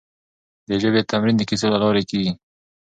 [0.67, 2.27] د ژبې تمرين د کيسو له لارې وکړئ.